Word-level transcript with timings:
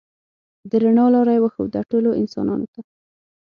د 0.69 0.71
رڼا 0.83 1.05
لاره 1.13 1.31
یې 1.35 1.41
وښوده 1.43 1.81
ټولو 1.91 2.09
انسانانو 2.21 2.67
ته. 2.73 2.81